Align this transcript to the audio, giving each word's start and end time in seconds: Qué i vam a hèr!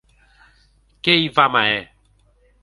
Qué 1.07 1.15
i 1.25 1.29
vam 1.37 1.59
a 1.61 1.63
hèr! 1.69 1.85